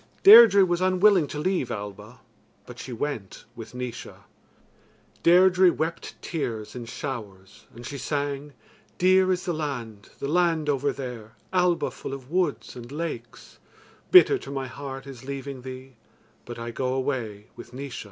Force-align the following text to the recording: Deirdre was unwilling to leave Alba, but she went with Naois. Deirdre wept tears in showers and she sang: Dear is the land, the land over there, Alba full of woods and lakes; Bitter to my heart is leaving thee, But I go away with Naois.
Deirdre 0.23 0.65
was 0.65 0.81
unwilling 0.81 1.27
to 1.27 1.37
leave 1.37 1.69
Alba, 1.69 2.21
but 2.65 2.79
she 2.79 2.91
went 2.91 3.45
with 3.55 3.75
Naois. 3.75 4.15
Deirdre 5.21 5.71
wept 5.71 6.15
tears 6.23 6.73
in 6.73 6.85
showers 6.85 7.67
and 7.75 7.85
she 7.85 7.99
sang: 7.99 8.53
Dear 8.97 9.31
is 9.31 9.45
the 9.45 9.53
land, 9.53 10.09
the 10.17 10.27
land 10.27 10.69
over 10.69 10.91
there, 10.91 11.33
Alba 11.53 11.91
full 11.91 12.15
of 12.15 12.31
woods 12.31 12.75
and 12.75 12.91
lakes; 12.91 13.59
Bitter 14.09 14.39
to 14.39 14.49
my 14.49 14.65
heart 14.65 15.05
is 15.05 15.23
leaving 15.25 15.61
thee, 15.61 15.97
But 16.45 16.57
I 16.57 16.71
go 16.71 16.95
away 16.95 17.49
with 17.55 17.71
Naois. 17.71 17.99